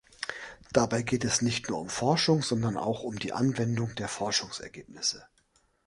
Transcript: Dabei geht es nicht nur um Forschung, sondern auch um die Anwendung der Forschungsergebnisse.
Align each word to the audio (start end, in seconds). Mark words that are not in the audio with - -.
Dabei 0.73 1.03
geht 1.03 1.23
es 1.25 1.43
nicht 1.43 1.69
nur 1.69 1.77
um 1.77 1.87
Forschung, 1.87 2.41
sondern 2.41 2.75
auch 2.75 3.03
um 3.03 3.19
die 3.19 3.33
Anwendung 3.33 3.93
der 3.93 4.07
Forschungsergebnisse. 4.07 5.27